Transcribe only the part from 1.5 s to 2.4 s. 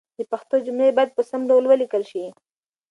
ولیکل شي.